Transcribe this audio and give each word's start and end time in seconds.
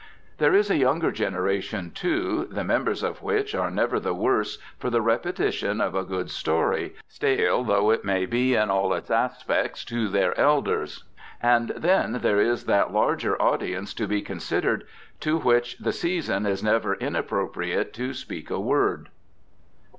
There 0.39 0.55
is 0.55 0.71
a 0.71 0.77
younger 0.77 1.11
generation, 1.11 1.91
too, 1.91 2.45
the 2.49 2.63
members 2.63 3.03
of 3.03 3.21
which 3.21 3.53
are 3.53 3.69
never 3.69 3.99
the 3.99 4.15
worse 4.15 4.57
for 4.79 4.89
the 4.89 4.99
repetition 4.99 5.79
of 5.79 5.93
a 5.93 6.03
good 6.03 6.31
story, 6.31 6.95
stale 7.07 7.63
though 7.63 7.91
it 7.91 8.03
may 8.03 8.25
be 8.25 8.55
in 8.55 8.71
all 8.71 8.95
its 8.95 9.11
aspects 9.11 9.85
to 9.85 10.07
their 10.07 10.35
elders; 10.39 11.03
and 11.39 11.69
then 11.77 12.13
there 12.23 12.41
is 12.41 12.65
that 12.65 12.91
larger 12.91 13.39
audience 13.39 13.93
to 13.93 14.07
be 14.07 14.23
considered 14.23 14.85
to 15.19 15.37
which 15.37 15.77
the 15.77 15.93
season 15.93 16.47
is 16.47 16.63
never 16.63 16.95
inappropriate 16.95 17.93
to 17.93 18.15
speak 18.15 18.49
a 18.49 18.59
word. 18.59 19.09